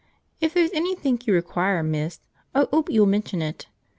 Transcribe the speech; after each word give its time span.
If 0.39 0.55
there's 0.55 0.71
anythink 0.71 1.27
you 1.27 1.33
require, 1.35 1.83
miss, 1.83 2.21
I 2.55 2.65
'ope 2.73 2.89
you'll 2.89 3.05
mention 3.05 3.43
it. 3.43 3.67